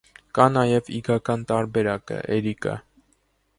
Կա 0.37 0.45
նաև 0.53 0.89
իգական 0.99 1.45
տարբերակը՝ 1.53 2.19
էրիկա։ 2.39 2.77